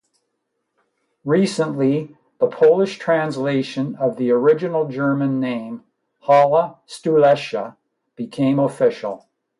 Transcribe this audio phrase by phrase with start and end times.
[1.25, 5.83] Recently the Polish translation of the original German name,
[6.21, 7.75] "Hala Stulecia",
[8.15, 9.27] became official.